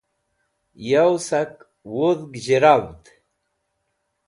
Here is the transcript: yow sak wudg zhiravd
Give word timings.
yow 0.89 1.13
sak 1.27 1.51
wudg 1.95 2.31
zhiravd 2.45 3.03